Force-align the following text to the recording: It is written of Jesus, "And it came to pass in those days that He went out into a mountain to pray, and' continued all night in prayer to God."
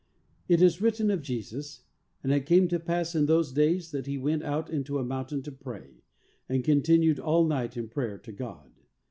It 0.47 0.63
is 0.63 0.81
written 0.81 1.11
of 1.11 1.21
Jesus, 1.21 1.83
"And 2.23 2.33
it 2.33 2.47
came 2.47 2.67
to 2.69 2.79
pass 2.79 3.13
in 3.13 3.27
those 3.27 3.51
days 3.51 3.91
that 3.91 4.07
He 4.07 4.17
went 4.17 4.41
out 4.41 4.67
into 4.67 4.97
a 4.97 5.05
mountain 5.05 5.43
to 5.43 5.51
pray, 5.51 6.01
and' 6.49 6.63
continued 6.63 7.19
all 7.19 7.45
night 7.45 7.77
in 7.77 7.87
prayer 7.87 8.17
to 8.17 8.31
God." 8.31 8.71